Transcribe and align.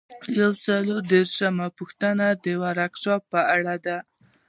یو 0.39 0.51
سل 0.63 0.83
او 0.93 0.99
دیرشمه 1.11 1.67
پوښتنه 1.77 2.25
د 2.43 2.45
ورکشاپ 2.63 3.21
په 3.33 3.39
اړه 3.55 3.75
ده. 3.85 3.97